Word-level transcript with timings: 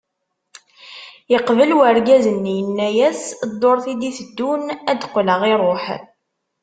Yeqbel 1.33 1.71
urgaz-nni, 1.79 2.53
yenna-as, 2.57 3.21
ddurt 3.51 3.85
i 3.93 3.95
d-iteddun 3.99 4.63
ad 4.91 4.97
d-qqleɣ, 4.99 5.41
iruḥ. 5.53 5.85